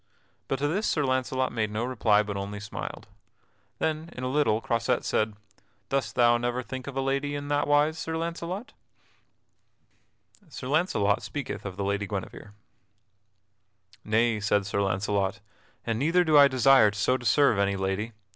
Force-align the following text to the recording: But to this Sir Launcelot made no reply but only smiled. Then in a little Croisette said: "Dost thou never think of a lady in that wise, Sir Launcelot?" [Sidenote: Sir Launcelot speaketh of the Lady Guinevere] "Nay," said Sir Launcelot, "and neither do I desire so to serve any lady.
But 0.47 0.57
to 0.57 0.67
this 0.67 0.87
Sir 0.87 1.03
Launcelot 1.05 1.51
made 1.51 1.69
no 1.69 1.85
reply 1.85 2.23
but 2.23 2.35
only 2.35 2.59
smiled. 2.59 3.05
Then 3.77 4.09
in 4.13 4.23
a 4.23 4.29
little 4.31 4.59
Croisette 4.59 5.05
said: 5.05 5.35
"Dost 5.89 6.15
thou 6.15 6.39
never 6.39 6.63
think 6.63 6.87
of 6.87 6.97
a 6.97 7.01
lady 7.01 7.35
in 7.35 7.49
that 7.49 7.67
wise, 7.67 7.99
Sir 7.99 8.17
Launcelot?" 8.17 8.73
[Sidenote: 10.39 10.53
Sir 10.55 10.67
Launcelot 10.69 11.21
speaketh 11.21 11.65
of 11.67 11.77
the 11.77 11.83
Lady 11.83 12.07
Guinevere] 12.07 12.49
"Nay," 14.03 14.39
said 14.39 14.65
Sir 14.65 14.81
Launcelot, 14.81 15.39
"and 15.85 15.99
neither 15.99 16.23
do 16.23 16.35
I 16.35 16.47
desire 16.47 16.91
so 16.93 17.15
to 17.15 17.23
serve 17.23 17.59
any 17.59 17.75
lady. 17.75 18.13